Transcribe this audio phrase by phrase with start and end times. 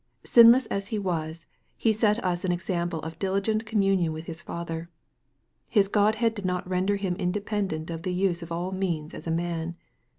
[0.25, 1.45] Sinless as He was,
[1.77, 4.89] He set us an example of diligent communion with His Father.
[5.69, 9.29] His Godhead did not render Him independent of the use of all means as a
[9.29, 9.75] man.